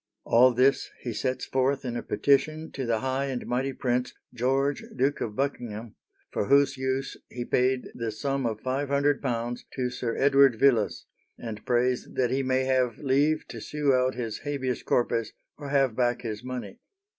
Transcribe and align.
All 0.23 0.51
this 0.51 0.89
he 1.01 1.13
sets 1.13 1.45
forth 1.45 1.85
in 1.85 1.95
a 1.95 2.01
petition 2.01 2.71
to 2.71 2.87
the 2.87 3.01
high 3.01 3.25
and 3.25 3.45
mighty 3.45 3.71
prince, 3.71 4.15
George, 4.33 4.83
Duke 4.95 5.21
of 5.21 5.35
Buckingham, 5.35 5.93
for 6.31 6.45
whose 6.45 6.75
use 6.75 7.15
he 7.29 7.45
paid 7.45 7.87
the 7.93 8.09
sum 8.11 8.47
of 8.47 8.61
£500 8.63 9.59
to 9.75 9.89
Sir 9.91 10.17
Edward 10.17 10.59
Villiers, 10.59 11.05
and 11.37 11.63
prays 11.67 12.09
that 12.15 12.31
he 12.31 12.41
may 12.41 12.63
have 12.63 12.97
leave 12.97 13.47
to 13.49 13.61
sue 13.61 13.93
out 13.93 14.15
his 14.15 14.39
Habeas 14.39 14.81
Corpus, 14.81 15.33
or 15.55 15.69
have 15.69 15.95
back 15.95 16.23
his 16.23 16.43
money. 16.43 16.79